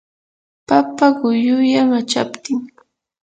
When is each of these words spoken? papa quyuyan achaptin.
papa 0.67 1.05
quyuyan 1.17 1.89
achaptin. 1.99 2.59